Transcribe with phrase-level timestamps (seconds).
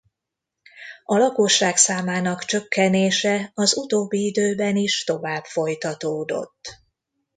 [1.05, 6.77] A lakosság számának csökkenése az utóbbi időben is tovább folytatódott.